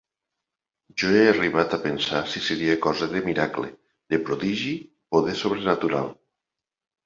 -Jo 0.95 1.11
he 1.17 1.25
arribat 1.33 1.75
a 1.77 1.79
pensar 1.83 2.23
si 2.33 2.43
seria 2.47 2.79
cosa 2.87 3.11
de 3.13 3.23
miracle, 3.29 3.71
de 4.13 4.23
prodigi, 4.25 4.75
poder 5.15 5.39
sobrenatural… 5.47 6.13